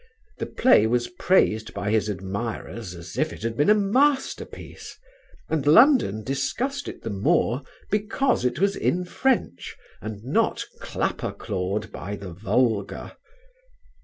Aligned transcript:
The 0.39 0.47
play 0.47 0.87
was 0.87 1.09
praised 1.09 1.75
by 1.75 1.91
his 1.91 2.09
admirers 2.09 2.95
as 2.95 3.19
if 3.19 3.31
it 3.31 3.43
had 3.43 3.55
been 3.55 3.69
a 3.69 3.75
masterpiece, 3.75 4.97
and 5.47 5.67
London 5.67 6.23
discussed 6.23 6.87
it 6.87 7.03
the 7.03 7.11
more 7.11 7.61
because 7.91 8.43
it 8.43 8.57
was 8.57 8.75
in 8.75 9.05
French 9.05 9.77
and 10.01 10.23
not 10.23 10.65
clapper 10.79 11.31
clawed 11.31 11.91
by 11.91 12.15
the 12.15 12.33
vulgar. 12.33 13.11